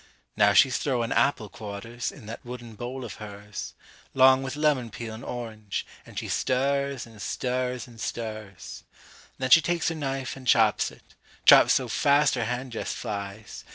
[0.35, 3.75] Now she's throwin' apple quarters In that wooden bowl of hers,
[4.15, 8.83] 'Long with lemon peel and orange, An' she stirs, an' stirs, an' stirs.
[9.37, 11.13] Then she takes her knife an' chops it,
[11.45, 13.63] Chops so fast her hand jest flies.